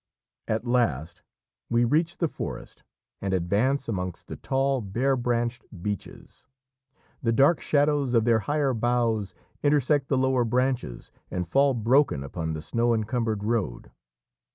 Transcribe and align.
At 0.47 0.65
last 0.65 1.21
we 1.69 1.85
reach 1.85 2.17
the 2.17 2.27
forest, 2.27 2.81
and 3.21 3.35
advance 3.35 3.87
amongst 3.87 4.25
the 4.29 4.35
tall 4.35 4.81
bare 4.81 5.15
branched, 5.15 5.63
beeches; 5.83 6.47
the 7.21 7.31
dark 7.31 7.61
shadows 7.61 8.15
of 8.15 8.25
their 8.25 8.39
higher 8.39 8.73
boughs 8.73 9.35
intersect 9.61 10.07
the 10.07 10.17
lower 10.17 10.43
branches, 10.43 11.11
and 11.29 11.47
fall 11.47 11.75
broken 11.75 12.23
upon 12.23 12.53
the 12.53 12.63
snow 12.63 12.95
encumbered 12.95 13.43
road. 13.43 13.91